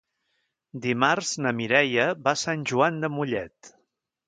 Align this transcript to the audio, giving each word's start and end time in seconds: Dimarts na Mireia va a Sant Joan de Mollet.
Dimarts 0.85 1.33
na 1.47 1.51
Mireia 1.59 2.07
va 2.25 2.33
a 2.33 2.41
Sant 2.47 2.65
Joan 2.73 3.01
de 3.07 3.13
Mollet. 3.21 3.75